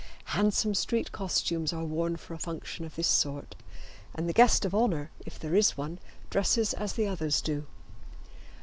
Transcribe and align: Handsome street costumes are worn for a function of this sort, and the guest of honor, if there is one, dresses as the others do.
Handsome 0.33 0.73
street 0.73 1.11
costumes 1.11 1.71
are 1.71 1.83
worn 1.83 2.17
for 2.17 2.33
a 2.33 2.39
function 2.39 2.85
of 2.85 2.95
this 2.95 3.05
sort, 3.07 3.53
and 4.15 4.27
the 4.27 4.33
guest 4.33 4.65
of 4.65 4.73
honor, 4.73 5.11
if 5.27 5.37
there 5.37 5.53
is 5.53 5.77
one, 5.77 5.99
dresses 6.31 6.73
as 6.73 6.93
the 6.93 7.05
others 7.05 7.39
do. 7.39 7.67